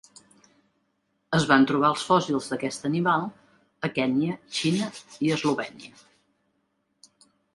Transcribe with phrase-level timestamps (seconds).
[1.39, 3.27] Es van trobar els fòssils d'aquest animal
[3.89, 4.89] a Kenya, Xina
[5.27, 5.93] i Eslovènia.